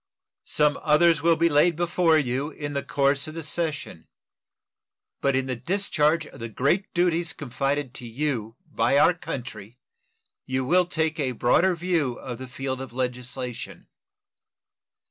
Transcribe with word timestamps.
Some 0.47 0.79
others 0.81 1.21
will 1.21 1.35
be 1.35 1.47
laid 1.47 1.75
before 1.75 2.17
you 2.17 2.49
in 2.49 2.73
the 2.73 2.81
course 2.81 3.27
of 3.27 3.35
the 3.35 3.43
session; 3.43 4.07
but 5.21 5.35
in 5.35 5.45
the 5.45 5.55
discharge 5.55 6.25
of 6.25 6.39
the 6.39 6.49
great 6.49 6.91
duties 6.95 7.33
confided 7.33 7.93
to 7.93 8.07
you 8.07 8.55
by 8.65 8.97
our 8.97 9.13
country 9.13 9.77
you 10.47 10.65
will 10.65 10.87
take 10.87 11.19
a 11.19 11.33
broader 11.33 11.75
view 11.75 12.13
of 12.15 12.39
the 12.39 12.47
field 12.47 12.81
of 12.81 12.93
legislation. 12.93 13.89